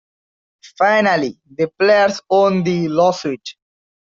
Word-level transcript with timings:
Finally, 0.79 1.37
the 1.53 1.69
players 1.77 2.21
won 2.27 2.63
the 2.63 2.87
lawsuit. 2.89 3.53